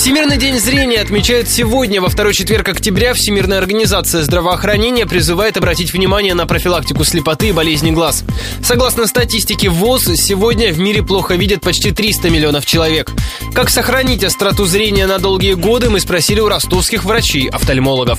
Всемирный 0.00 0.38
день 0.38 0.58
зрения 0.58 1.02
отмечают 1.02 1.46
сегодня. 1.46 2.00
Во 2.00 2.08
второй 2.08 2.32
четверг 2.32 2.70
октября 2.70 3.12
Всемирная 3.12 3.58
организация 3.58 4.22
здравоохранения 4.22 5.04
призывает 5.04 5.58
обратить 5.58 5.92
внимание 5.92 6.32
на 6.32 6.46
профилактику 6.46 7.04
слепоты 7.04 7.50
и 7.50 7.52
болезни 7.52 7.90
глаз. 7.90 8.24
Согласно 8.64 9.06
статистике 9.06 9.68
ВОЗ, 9.68 10.16
сегодня 10.16 10.72
в 10.72 10.78
мире 10.78 11.02
плохо 11.02 11.34
видят 11.34 11.60
почти 11.60 11.92
300 11.92 12.30
миллионов 12.30 12.64
человек. 12.64 13.12
Как 13.52 13.68
сохранить 13.68 14.24
остроту 14.24 14.64
зрения 14.64 15.06
на 15.06 15.18
долгие 15.18 15.52
годы, 15.52 15.90
мы 15.90 16.00
спросили 16.00 16.40
у 16.40 16.48
ростовских 16.48 17.04
врачей-офтальмологов. 17.04 18.18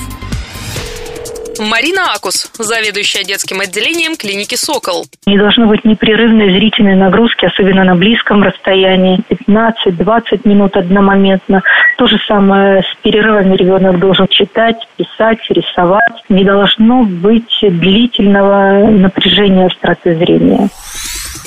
Марина 1.62 2.14
Акус, 2.14 2.52
заведующая 2.57 3.23
детским 3.23 3.59
отделением 3.59 4.16
клиники 4.16 4.55
«Сокол». 4.55 5.05
Не 5.28 5.38
должно 5.38 5.68
быть 5.68 5.86
непрерывной 5.86 6.52
зрительной 6.54 6.96
нагрузки, 6.96 7.46
особенно 7.46 7.84
на 7.84 7.96
близком 7.96 8.41
расстоянии. 8.41 9.20
15-20 9.30 10.47
минут 10.47 10.75
одномоментно. 10.75 11.61
То 11.97 12.07
же 12.07 12.18
самое 12.28 12.82
с 12.82 13.04
перерывами 13.04 13.55
ребенок 13.55 14.00
должен 14.00 14.28
читать, 14.28 14.78
писать, 14.97 15.39
рисовать. 15.50 16.24
Не 16.29 16.43
должно 16.43 17.04
быть 17.04 17.60
длительного 17.61 18.88
напряжения 18.89 19.68
остроты 19.68 20.16
зрения. 20.16 20.69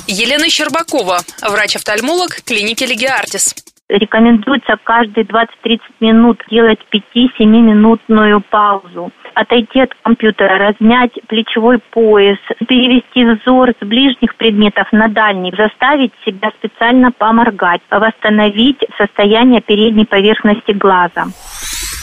Елена 0.07 0.49
Щербакова, 0.49 1.19
врач-офтальмолог 1.41 2.41
клиники 2.45 2.83
«Легиартис». 2.83 3.53
Рекомендуется 3.87 4.77
каждые 4.83 5.25
20-30 5.25 5.79
минут 5.99 6.43
делать 6.49 6.79
5-7-минутную 6.91 8.41
паузу 8.49 9.11
отойти 9.35 9.81
от 9.81 9.93
компьютера, 10.01 10.57
размять 10.57 11.11
плечевой 11.27 11.79
пояс, 11.91 12.37
перевести 12.67 13.25
взор 13.25 13.73
с 13.79 13.85
ближних 13.85 14.35
предметов 14.37 14.87
на 14.91 15.07
дальний, 15.09 15.53
заставить 15.55 16.13
себя 16.25 16.51
специально 16.57 17.11
поморгать, 17.11 17.81
восстановить 17.91 18.79
состояние 18.97 19.61
передней 19.61 20.05
поверхности 20.05 20.71
глаза. 20.71 21.27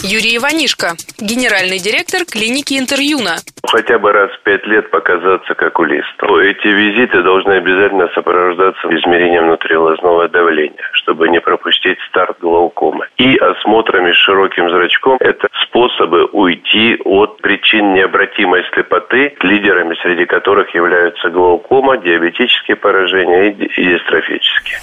Юрий 0.02 0.36
Иванишко, 0.36 0.94
генеральный 1.18 1.78
директор 1.78 2.24
клиники 2.24 2.74
Интерюна. 2.74 3.36
Хотя 3.72 3.98
бы 3.98 4.12
раз 4.12 4.30
в 4.32 4.40
пять 4.40 4.66
лет 4.66 4.90
показаться 4.90 5.54
как 5.54 5.72
окулисту. 5.72 6.38
Эти 6.38 6.68
визиты 6.68 7.22
должны 7.22 7.52
обязательно 7.52 8.06
сопровождаться 8.08 8.86
измерением 8.88 9.44
внутриглазного 9.44 10.28
давления, 10.28 10.90
чтобы 10.92 11.30
не 11.30 11.40
пропустить 11.40 11.98
старт 12.08 12.36
глаукомы. 12.38 13.06
И 13.16 13.34
осмотрами 13.36 14.12
с 14.12 14.16
широким 14.16 14.68
зрачком– 14.68 15.16
это 15.20 15.48
способы 15.62 16.26
уйти 16.26 17.00
от 17.02 17.38
причин 17.40 17.94
необратимой 17.94 18.62
слепоты, 18.74 19.34
лидерами 19.40 19.96
среди 20.02 20.26
которых 20.26 20.74
являются 20.74 21.30
глаукома, 21.30 21.96
диабетические 21.96 22.76
поражения 22.76 23.52
и 23.52 23.84
дистрофические. 23.84 24.80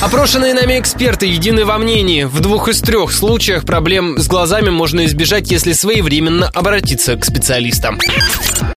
Опрошенные 0.00 0.54
нами 0.54 0.78
эксперты 0.78 1.26
едины 1.26 1.64
во 1.64 1.76
мнении. 1.76 2.22
В 2.22 2.38
двух 2.38 2.68
из 2.68 2.80
трех 2.80 3.12
случаях 3.12 3.64
проблем 3.64 4.16
с 4.18 4.28
глазами 4.28 4.70
можно 4.70 5.04
избежать, 5.06 5.50
если 5.50 5.72
своевременно 5.72 6.48
обратиться 6.54 7.16
к 7.16 7.24
специалистам. 7.24 7.98